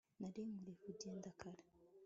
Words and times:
nari 0.19 0.41
nkwiye 0.55 0.73
kugenda 0.83 1.27
kare 1.39 1.63